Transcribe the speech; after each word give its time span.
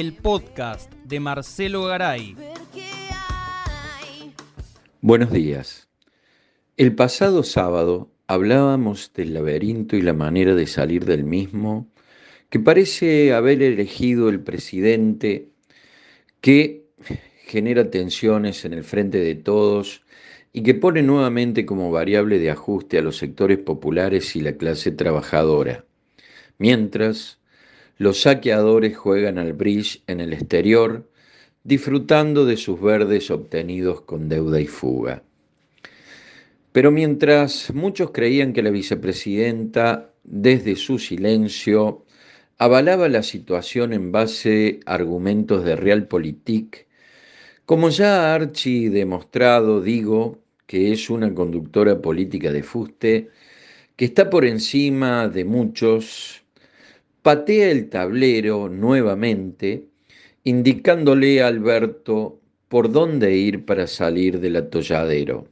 el 0.00 0.12
podcast 0.12 0.92
de 1.04 1.20
Marcelo 1.20 1.84
Garay. 1.84 2.34
Buenos 5.00 5.30
días. 5.30 5.88
El 6.76 6.96
pasado 6.96 7.44
sábado 7.44 8.10
hablábamos 8.26 9.12
del 9.14 9.34
laberinto 9.34 9.94
y 9.94 10.02
la 10.02 10.12
manera 10.12 10.56
de 10.56 10.66
salir 10.66 11.04
del 11.04 11.22
mismo 11.22 11.92
que 12.50 12.58
parece 12.58 13.34
haber 13.34 13.62
elegido 13.62 14.28
el 14.30 14.40
presidente 14.40 15.50
que 16.40 16.88
genera 17.46 17.88
tensiones 17.88 18.64
en 18.64 18.72
el 18.72 18.82
frente 18.82 19.18
de 19.18 19.36
todos 19.36 20.02
y 20.52 20.64
que 20.64 20.74
pone 20.74 21.04
nuevamente 21.04 21.64
como 21.64 21.92
variable 21.92 22.40
de 22.40 22.50
ajuste 22.50 22.98
a 22.98 23.02
los 23.02 23.16
sectores 23.16 23.58
populares 23.58 24.34
y 24.34 24.40
la 24.40 24.56
clase 24.56 24.90
trabajadora, 24.90 25.84
mientras 26.58 27.38
los 27.96 28.22
saqueadores 28.22 28.96
juegan 28.96 29.38
al 29.38 29.52
bridge 29.52 30.02
en 30.06 30.20
el 30.20 30.32
exterior, 30.32 31.08
disfrutando 31.62 32.44
de 32.44 32.56
sus 32.56 32.80
verdes 32.80 33.30
obtenidos 33.30 34.02
con 34.02 34.28
deuda 34.28 34.60
y 34.60 34.66
fuga. 34.66 35.22
Pero 36.72 36.90
mientras 36.90 37.72
muchos 37.72 38.10
creían 38.10 38.52
que 38.52 38.62
la 38.62 38.70
vicepresidenta, 38.70 40.10
desde 40.24 40.76
su 40.76 40.98
silencio, 40.98 42.04
avalaba 42.58 43.08
la 43.08 43.22
situación 43.22 43.92
en 43.92 44.12
base 44.12 44.80
a 44.86 44.94
argumentos 44.94 45.64
de 45.64 45.76
realpolitik, 45.76 46.86
como 47.64 47.88
ya 47.88 48.34
ha 48.34 48.38
demostrado, 48.38 49.80
digo, 49.80 50.42
que 50.66 50.92
es 50.92 51.10
una 51.10 51.32
conductora 51.34 52.00
política 52.00 52.52
de 52.52 52.62
fuste, 52.62 53.30
que 53.96 54.04
está 54.06 54.28
por 54.28 54.44
encima 54.44 55.28
de 55.28 55.44
muchos, 55.44 56.43
patea 57.24 57.70
el 57.70 57.88
tablero 57.88 58.68
nuevamente, 58.68 59.88
indicándole 60.44 61.40
a 61.40 61.46
Alberto 61.46 62.38
por 62.68 62.92
dónde 62.92 63.34
ir 63.34 63.64
para 63.64 63.86
salir 63.86 64.40
del 64.40 64.56
atolladero. 64.56 65.48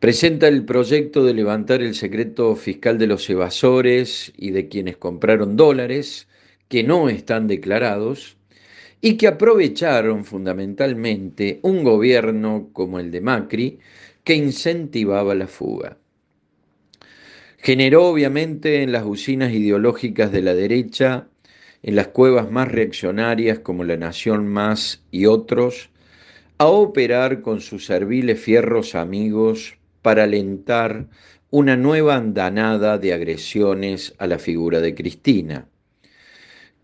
Presenta 0.00 0.48
el 0.48 0.64
proyecto 0.64 1.24
de 1.24 1.34
levantar 1.34 1.82
el 1.82 1.94
secreto 1.94 2.56
fiscal 2.56 2.98
de 2.98 3.06
los 3.06 3.30
evasores 3.30 4.32
y 4.36 4.50
de 4.50 4.68
quienes 4.68 4.96
compraron 4.96 5.56
dólares 5.56 6.26
que 6.66 6.82
no 6.82 7.08
están 7.08 7.46
declarados 7.46 8.36
y 9.00 9.16
que 9.16 9.28
aprovecharon 9.28 10.24
fundamentalmente 10.24 11.60
un 11.62 11.84
gobierno 11.84 12.70
como 12.72 12.98
el 12.98 13.12
de 13.12 13.20
Macri 13.20 13.78
que 14.24 14.34
incentivaba 14.34 15.36
la 15.36 15.46
fuga. 15.46 15.96
Generó 17.64 18.04
obviamente 18.08 18.82
en 18.82 18.92
las 18.92 19.06
usinas 19.06 19.50
ideológicas 19.50 20.30
de 20.30 20.42
la 20.42 20.52
derecha, 20.52 21.28
en 21.82 21.96
las 21.96 22.08
cuevas 22.08 22.50
más 22.50 22.70
reaccionarias 22.70 23.60
como 23.60 23.84
La 23.84 23.96
Nación 23.96 24.46
Más 24.46 25.02
y 25.10 25.24
otros, 25.24 25.88
a 26.58 26.66
operar 26.66 27.40
con 27.40 27.62
sus 27.62 27.86
serviles 27.86 28.38
fierros 28.38 28.94
amigos 28.94 29.78
para 30.02 30.24
alentar 30.24 31.06
una 31.48 31.74
nueva 31.74 32.16
andanada 32.16 32.98
de 32.98 33.14
agresiones 33.14 34.14
a 34.18 34.26
la 34.26 34.38
figura 34.38 34.82
de 34.82 34.94
Cristina, 34.94 35.66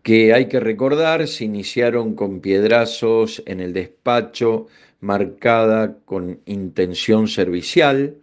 que 0.03 0.33
hay 0.33 0.47
que 0.47 0.61
recordar 0.61 1.29
se 1.29 1.45
iniciaron 1.45 2.15
con 2.15 2.41
piedrazos 2.41 3.43
en 3.45 3.61
el 3.61 3.75
despacho 3.75 4.69
marcada 5.01 5.99
con 6.07 6.41
intención 6.47 7.29
servicial, 7.29 8.17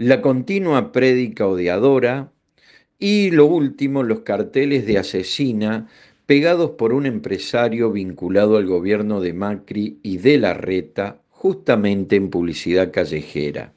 la 0.00 0.22
continua 0.22 0.92
prédica 0.92 1.46
odiadora 1.46 2.32
y 2.98 3.32
lo 3.32 3.44
último, 3.44 4.02
los 4.02 4.20
carteles 4.20 4.86
de 4.86 4.96
asesina 4.96 5.88
pegados 6.24 6.70
por 6.70 6.94
un 6.94 7.04
empresario 7.04 7.92
vinculado 7.92 8.56
al 8.56 8.64
gobierno 8.64 9.20
de 9.20 9.34
Macri 9.34 9.98
y 10.02 10.16
de 10.16 10.38
la 10.38 10.54
Reta, 10.54 11.20
justamente 11.28 12.16
en 12.16 12.30
publicidad 12.30 12.90
callejera. 12.92 13.74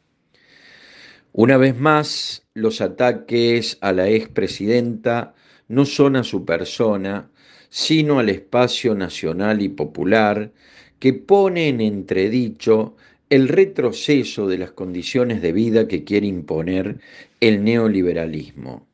Una 1.34 1.58
vez 1.58 1.78
más, 1.78 2.48
los 2.54 2.80
ataques 2.80 3.78
a 3.82 3.92
la 3.92 4.08
expresidenta 4.08 5.36
no 5.68 5.86
son 5.86 6.16
a 6.16 6.24
su 6.24 6.46
persona, 6.46 7.32
sino 7.68 8.20
al 8.20 8.30
espacio 8.30 8.96
nacional 8.96 9.62
y 9.62 9.68
popular 9.68 10.54
que 11.00 11.12
pone 11.12 11.68
en 11.68 11.82
entredicho 11.82 12.96
el 13.34 13.48
retroceso 13.48 14.48
de 14.48 14.60
las 14.60 14.74
condiciones 14.74 15.42
de 15.42 15.54
vida 15.54 15.88
que 15.88 16.04
quiere 16.04 16.28
imponer 16.28 17.00
el 17.40 17.64
neoliberalismo. 17.64 18.86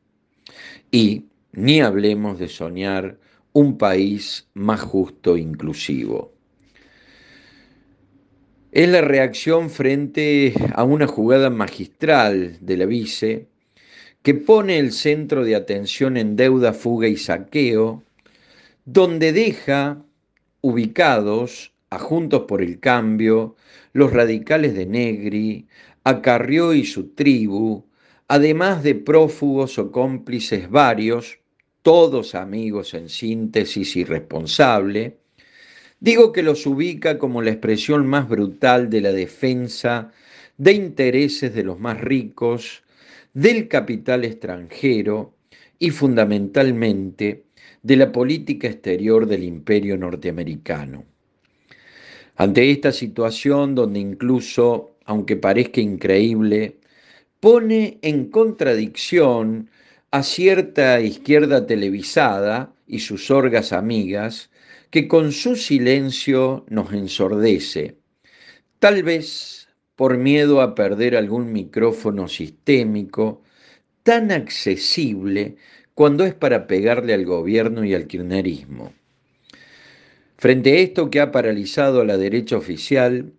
Y 0.90 1.26
ni 1.52 1.82
hablemos 1.82 2.38
de 2.38 2.48
soñar 2.48 3.18
un 3.52 3.76
país 3.76 4.48
más 4.54 4.80
justo 4.80 5.36
e 5.36 5.40
inclusivo. 5.40 6.32
Es 8.72 8.88
la 8.88 9.02
reacción 9.02 9.68
frente 9.68 10.54
a 10.72 10.84
una 10.84 11.06
jugada 11.06 11.50
magistral 11.50 12.56
de 12.62 12.76
la 12.78 12.86
vice 12.86 13.46
que 14.22 14.32
pone 14.32 14.78
el 14.78 14.92
centro 14.92 15.44
de 15.44 15.54
atención 15.54 16.16
en 16.16 16.36
deuda, 16.36 16.72
fuga 16.72 17.08
y 17.08 17.18
saqueo, 17.18 18.02
donde 18.86 19.34
deja 19.34 20.02
ubicados 20.62 21.74
a 21.90 21.98
Juntos 21.98 22.42
por 22.46 22.62
el 22.62 22.78
Cambio, 22.78 23.56
los 23.92 24.12
radicales 24.12 24.74
de 24.74 24.86
Negri, 24.86 25.66
a 26.04 26.22
Carrió 26.22 26.72
y 26.72 26.84
su 26.84 27.08
tribu, 27.14 27.84
además 28.28 28.84
de 28.84 28.94
prófugos 28.94 29.76
o 29.76 29.90
cómplices 29.90 30.70
varios, 30.70 31.40
todos 31.82 32.36
amigos 32.36 32.94
en 32.94 33.08
síntesis 33.08 33.96
y 33.96 34.04
responsable, 34.04 35.18
digo 35.98 36.30
que 36.30 36.44
los 36.44 36.64
ubica 36.64 37.18
como 37.18 37.42
la 37.42 37.50
expresión 37.50 38.06
más 38.06 38.28
brutal 38.28 38.88
de 38.88 39.00
la 39.00 39.12
defensa 39.12 40.12
de 40.58 40.72
intereses 40.72 41.52
de 41.52 41.64
los 41.64 41.80
más 41.80 42.00
ricos, 42.00 42.84
del 43.34 43.66
capital 43.66 44.24
extranjero 44.24 45.34
y 45.80 45.90
fundamentalmente 45.90 47.46
de 47.82 47.96
la 47.96 48.12
política 48.12 48.68
exterior 48.68 49.26
del 49.26 49.42
imperio 49.42 49.96
norteamericano. 49.96 51.04
Ante 52.40 52.70
esta 52.70 52.90
situación 52.90 53.74
donde 53.74 54.00
incluso, 54.00 54.96
aunque 55.04 55.36
parezca 55.36 55.82
increíble, 55.82 56.78
pone 57.38 57.98
en 58.00 58.30
contradicción 58.30 59.68
a 60.10 60.22
cierta 60.22 61.02
izquierda 61.02 61.66
televisada 61.66 62.72
y 62.86 63.00
sus 63.00 63.30
orgas 63.30 63.74
amigas, 63.74 64.48
que 64.88 65.06
con 65.06 65.32
su 65.32 65.54
silencio 65.54 66.64
nos 66.70 66.94
ensordece, 66.94 67.98
tal 68.78 69.02
vez 69.02 69.68
por 69.94 70.16
miedo 70.16 70.62
a 70.62 70.74
perder 70.74 71.16
algún 71.16 71.52
micrófono 71.52 72.26
sistémico 72.26 73.42
tan 74.02 74.32
accesible 74.32 75.56
cuando 75.92 76.24
es 76.24 76.32
para 76.32 76.66
pegarle 76.66 77.12
al 77.12 77.26
gobierno 77.26 77.84
y 77.84 77.92
al 77.92 78.06
kirchnerismo. 78.06 78.94
Frente 80.40 80.72
a 80.72 80.76
esto 80.76 81.10
que 81.10 81.20
ha 81.20 81.32
paralizado 81.32 82.00
a 82.00 82.06
la 82.06 82.16
derecha 82.16 82.56
oficial, 82.56 83.34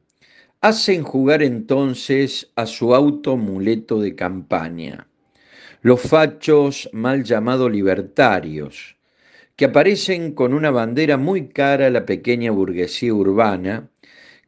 hacen 0.62 1.02
jugar 1.02 1.42
entonces 1.42 2.52
a 2.56 2.68
su 2.68 2.94
automuleto 2.94 4.00
de 4.00 4.14
campaña, 4.14 5.08
los 5.82 6.00
fachos 6.00 6.92
mal 6.94 7.24
llamados 7.24 7.72
libertarios, 7.72 8.98
que 9.56 9.66
aparecen 9.66 10.34
con 10.34 10.54
una 10.54 10.70
bandera 10.70 11.18
muy 11.18 11.48
cara 11.48 11.88
a 11.88 11.90
la 11.90 12.06
pequeña 12.06 12.52
burguesía 12.52 13.16
urbana, 13.16 13.90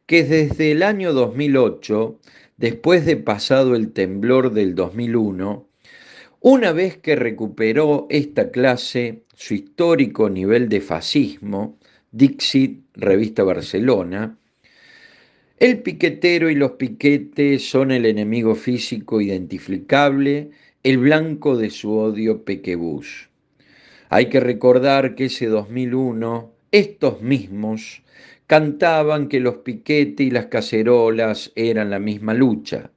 que 0.06 0.22
desde 0.22 0.70
el 0.70 0.84
año 0.84 1.12
2008, 1.12 2.20
después 2.56 3.04
de 3.04 3.16
pasado 3.16 3.74
el 3.74 3.90
temblor 3.92 4.52
del 4.52 4.76
2001, 4.76 5.66
una 6.38 6.70
vez 6.70 6.98
que 6.98 7.16
recuperó 7.16 8.06
esta 8.10 8.52
clase 8.52 9.24
su 9.34 9.54
histórico 9.54 10.30
nivel 10.30 10.68
de 10.68 10.80
fascismo, 10.80 11.80
Dixit, 12.16 12.94
Revista 12.94 13.42
Barcelona. 13.42 14.38
El 15.58 15.82
piquetero 15.82 16.48
y 16.48 16.54
los 16.54 16.70
piquetes 16.72 17.68
son 17.68 17.90
el 17.90 18.06
enemigo 18.06 18.54
físico 18.54 19.20
identificable, 19.20 20.52
el 20.84 20.98
blanco 20.98 21.56
de 21.56 21.70
su 21.70 21.92
odio 21.92 22.44
pequebús. 22.44 23.30
Hay 24.10 24.26
que 24.26 24.38
recordar 24.38 25.16
que 25.16 25.24
ese 25.24 25.46
2001 25.46 26.52
estos 26.70 27.20
mismos 27.20 28.04
cantaban 28.46 29.26
que 29.26 29.40
los 29.40 29.56
piquetes 29.56 30.24
y 30.24 30.30
las 30.30 30.46
cacerolas 30.46 31.50
eran 31.56 31.90
la 31.90 31.98
misma 31.98 32.32
lucha. 32.32 32.92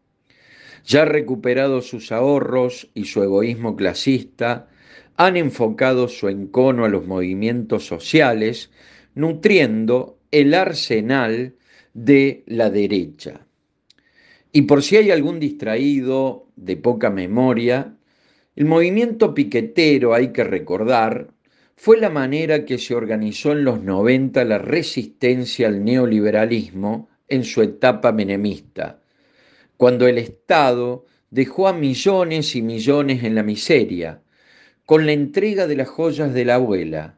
Ya 0.85 1.05
recuperados 1.05 1.87
sus 1.87 2.11
ahorros 2.11 2.91
y 2.93 3.05
su 3.05 3.23
egoísmo 3.23 3.75
clasista, 3.75 4.69
han 5.15 5.35
enfocado 5.37 6.07
su 6.07 6.29
encono 6.29 6.85
a 6.85 6.89
los 6.89 7.07
movimientos 7.07 7.87
sociales 7.87 8.69
nutriendo 9.17 10.19
el 10.29 10.53
arsenal 10.53 11.55
de 11.93 12.43
la 12.45 12.69
derecha. 12.69 13.47
Y 14.51 14.61
por 14.63 14.83
si 14.83 14.97
hay 14.97 15.09
algún 15.09 15.39
distraído 15.39 16.47
de 16.55 16.77
poca 16.77 17.09
memoria, 17.09 17.95
el 18.55 18.65
movimiento 18.65 19.33
piquetero, 19.33 20.13
hay 20.13 20.31
que 20.31 20.43
recordar, 20.43 21.31
fue 21.75 21.97
la 21.97 22.11
manera 22.11 22.63
que 22.63 22.77
se 22.77 22.93
organizó 22.93 23.51
en 23.51 23.63
los 23.63 23.81
90 23.83 24.43
la 24.45 24.59
resistencia 24.59 25.67
al 25.67 25.83
neoliberalismo 25.83 27.09
en 27.27 27.43
su 27.43 27.63
etapa 27.63 28.11
menemista, 28.11 29.01
cuando 29.77 30.07
el 30.07 30.19
Estado 30.19 31.05
dejó 31.31 31.67
a 31.67 31.73
millones 31.73 32.55
y 32.55 32.61
millones 32.61 33.23
en 33.23 33.33
la 33.33 33.43
miseria, 33.43 34.21
con 34.85 35.05
la 35.05 35.11
entrega 35.11 35.67
de 35.67 35.75
las 35.75 35.89
joyas 35.89 36.33
de 36.33 36.45
la 36.45 36.55
abuela, 36.55 37.16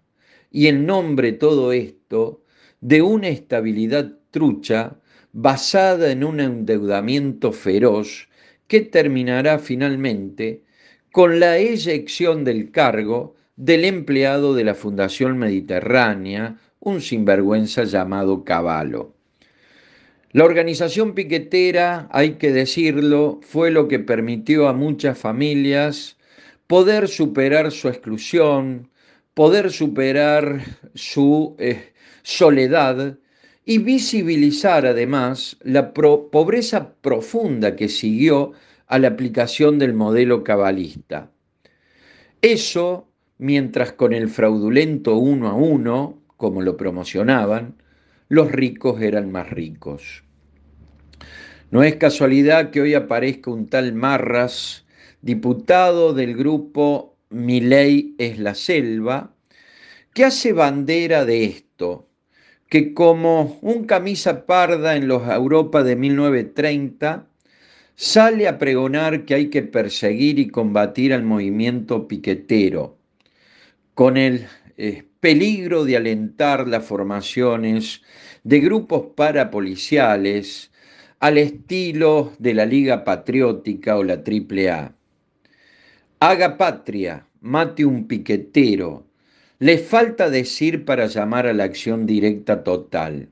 y 0.51 0.67
en 0.67 0.85
nombre 0.85 1.31
todo 1.31 1.71
esto 1.73 2.43
de 2.81 3.01
una 3.01 3.27
estabilidad 3.29 4.17
trucha 4.31 4.97
basada 5.31 6.11
en 6.11 6.23
un 6.23 6.39
endeudamiento 6.39 7.51
feroz 7.51 8.29
que 8.67 8.81
terminará 8.81 9.59
finalmente 9.59 10.63
con 11.11 11.39
la 11.39 11.57
eyección 11.57 12.43
del 12.43 12.71
cargo 12.71 13.35
del 13.55 13.83
empleado 13.83 14.53
de 14.53 14.63
la 14.63 14.75
Fundación 14.75 15.37
Mediterránea, 15.37 16.57
un 16.79 17.01
sinvergüenza 17.01 17.83
llamado 17.83 18.45
Caballo. 18.45 19.13
La 20.31 20.45
organización 20.45 21.15
piquetera, 21.15 22.07
hay 22.11 22.33
que 22.33 22.51
decirlo, 22.51 23.39
fue 23.41 23.71
lo 23.71 23.87
que 23.87 23.99
permitió 23.99 24.67
a 24.67 24.73
muchas 24.73 25.17
familias 25.17 26.17
poder 26.67 27.07
superar 27.07 27.71
su 27.71 27.87
exclusión, 27.87 28.89
poder 29.39 29.71
superar 29.71 30.65
su 30.93 31.55
eh, 31.59 31.93
soledad 32.23 33.17
y 33.63 33.77
visibilizar 33.77 34.85
además 34.85 35.55
la 35.61 35.93
pobreza 35.93 36.95
profunda 36.95 37.77
que 37.77 37.87
siguió 37.87 38.51
a 38.87 38.99
la 38.99 39.07
aplicación 39.07 39.79
del 39.79 39.93
modelo 39.93 40.43
cabalista. 40.43 41.31
Eso 42.41 43.07
mientras 43.37 43.93
con 43.93 44.11
el 44.11 44.27
fraudulento 44.27 45.15
uno 45.15 45.47
a 45.47 45.53
uno, 45.53 46.21
como 46.35 46.61
lo 46.61 46.75
promocionaban, 46.75 47.75
los 48.27 48.51
ricos 48.51 49.01
eran 49.01 49.31
más 49.31 49.49
ricos. 49.49 50.25
No 51.71 51.81
es 51.83 51.95
casualidad 51.95 52.71
que 52.71 52.81
hoy 52.81 52.93
aparezca 52.93 53.51
un 53.51 53.67
tal 53.67 53.93
Marras, 53.93 54.85
diputado 55.21 56.13
del 56.13 56.35
grupo 56.35 57.15
Miley 57.29 58.15
es 58.17 58.39
la 58.39 58.55
selva, 58.55 59.35
que 60.13 60.25
hace 60.25 60.53
bandera 60.53 61.25
de 61.25 61.45
esto, 61.45 62.09
que 62.67 62.93
como 62.93 63.59
un 63.61 63.85
camisa 63.85 64.45
parda 64.45 64.95
en 64.95 65.07
los 65.07 65.27
Europa 65.27 65.83
de 65.83 65.95
1930, 65.95 67.27
sale 67.95 68.47
a 68.47 68.57
pregonar 68.57 69.25
que 69.25 69.35
hay 69.35 69.49
que 69.49 69.61
perseguir 69.61 70.39
y 70.39 70.47
combatir 70.47 71.13
al 71.13 71.23
movimiento 71.23 72.07
piquetero, 72.07 72.97
con 73.93 74.17
el 74.17 74.47
eh, 74.77 75.03
peligro 75.19 75.83
de 75.83 75.97
alentar 75.97 76.67
las 76.67 76.85
formaciones 76.85 78.01
de 78.43 78.59
grupos 78.59 79.07
parapoliciales 79.15 80.71
al 81.19 81.37
estilo 81.37 82.33
de 82.39 82.53
la 82.53 82.65
Liga 82.65 83.03
Patriótica 83.03 83.97
o 83.97 84.03
la 84.03 84.23
AAA. 84.25 84.98
Haga 86.21 86.57
patria, 86.57 87.25
mate 87.39 87.85
un 87.85 88.05
piquetero. 88.05 89.05
Le 89.57 89.77
falta 89.77 90.29
decir 90.29 90.83
para 90.83 91.05
llamar 91.07 91.47
a 91.47 91.53
la 91.53 91.63
acción 91.63 92.05
directa 92.05 92.61
total. 92.61 93.29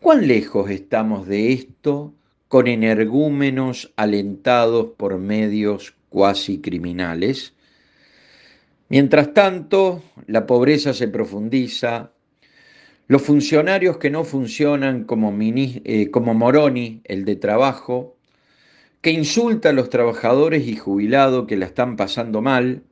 ¿Cuán 0.00 0.26
lejos 0.26 0.70
estamos 0.70 1.28
de 1.28 1.52
esto 1.52 2.14
con 2.48 2.66
energúmenos 2.66 3.92
alentados 3.94 4.88
por 4.96 5.18
medios 5.18 5.94
cuasi 6.08 6.60
criminales? 6.60 7.54
Mientras 8.88 9.32
tanto, 9.32 10.02
la 10.26 10.46
pobreza 10.46 10.92
se 10.92 11.06
profundiza, 11.06 12.10
los 13.06 13.22
funcionarios 13.22 13.98
que 13.98 14.10
no 14.10 14.24
funcionan 14.24 15.04
como, 15.04 15.32
eh, 15.40 16.10
como 16.10 16.34
Moroni, 16.34 17.02
el 17.04 17.24
de 17.24 17.36
trabajo, 17.36 18.17
que 19.00 19.10
insulta 19.10 19.70
a 19.70 19.72
los 19.72 19.90
trabajadores 19.90 20.66
y 20.66 20.76
jubilados 20.76 21.46
que 21.46 21.56
la 21.56 21.66
están 21.66 21.96
pasando 21.96 22.42
mal, 22.42 22.82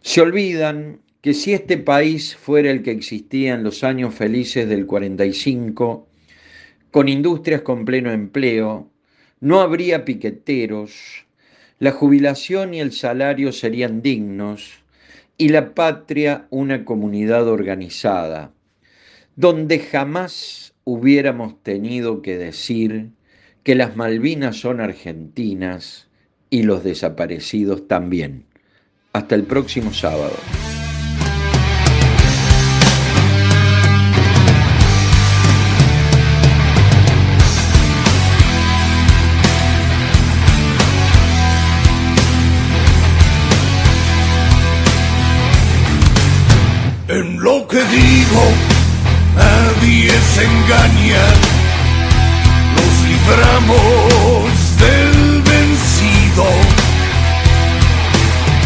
se 0.00 0.20
olvidan 0.20 1.00
que 1.20 1.34
si 1.34 1.52
este 1.52 1.78
país 1.78 2.34
fuera 2.36 2.70
el 2.70 2.82
que 2.82 2.90
existía 2.90 3.54
en 3.54 3.62
los 3.62 3.84
años 3.84 4.14
felices 4.14 4.68
del 4.68 4.86
45, 4.86 6.08
con 6.90 7.08
industrias 7.08 7.62
con 7.62 7.84
pleno 7.84 8.10
empleo, 8.10 8.90
no 9.40 9.60
habría 9.60 10.04
piqueteros, 10.04 11.26
la 11.78 11.92
jubilación 11.92 12.74
y 12.74 12.80
el 12.80 12.92
salario 12.92 13.52
serían 13.52 14.02
dignos, 14.02 14.82
y 15.38 15.48
la 15.48 15.74
patria 15.74 16.46
una 16.50 16.84
comunidad 16.84 17.48
organizada, 17.48 18.52
donde 19.36 19.78
jamás 19.78 20.74
hubiéramos 20.84 21.62
tenido 21.62 22.22
que 22.22 22.36
decir 22.36 23.10
que 23.62 23.74
las 23.74 23.96
Malvinas 23.96 24.56
son 24.56 24.80
argentinas 24.80 26.08
y 26.50 26.62
los 26.62 26.84
desaparecidos 26.84 27.88
también. 27.88 28.46
Hasta 29.12 29.34
el 29.34 29.44
próximo 29.44 29.92
sábado. 29.92 30.36
que 47.72 47.82
digo, 47.84 48.52
nadie 49.34 50.10
se 50.10 50.44
engaña. 50.44 51.61
Libramos 53.12 54.78
del 54.78 55.42
vencido. 55.42 56.44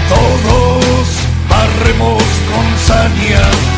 Todos 0.09 1.09
barremos 1.51 2.23
con 2.53 2.79
saña 2.79 3.76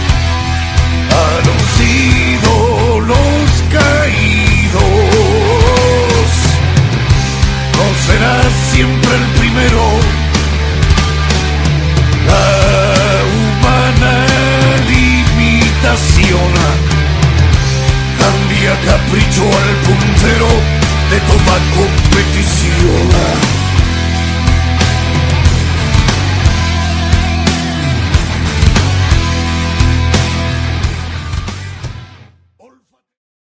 capricho 18.77 19.43
al 19.43 19.77
puntero 19.87 20.49
de 21.11 21.21
toda 21.21 21.59
competición. 21.75 23.68